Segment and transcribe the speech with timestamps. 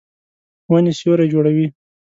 [0.71, 1.67] ونې سیوری جوړوي.